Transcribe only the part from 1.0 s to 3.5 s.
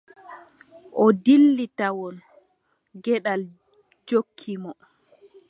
O dilli tawon geɗal